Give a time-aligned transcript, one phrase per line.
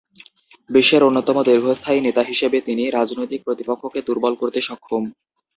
[0.69, 5.03] বিশ্বের অন্যতম দীর্ঘস্থায়ী নেতা হিসেবে তিনি রাজনৈতিক প্রতিপক্ষকে দূর্বল করতে সক্ষম।